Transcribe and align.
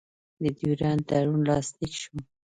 د 0.41 0.43
ډیورنډ 0.57 1.01
تړون 1.09 1.41
لاسلیک 1.49 1.93
شو. 2.01 2.15